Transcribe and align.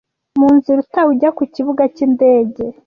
mu 0.39 0.47
nzira 0.55 0.77
utaha 0.83 1.07
ujya 1.13 1.29
ku 1.37 1.43
kibuga 1.53 1.83
cy'indege 1.95 2.63